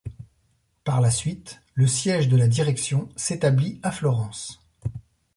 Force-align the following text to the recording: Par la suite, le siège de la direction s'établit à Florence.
Par 0.83 0.99
la 0.99 1.11
suite, 1.11 1.61
le 1.75 1.85
siège 1.85 2.27
de 2.27 2.35
la 2.35 2.47
direction 2.47 3.07
s'établit 3.15 3.79
à 3.83 3.91
Florence. 3.91 4.59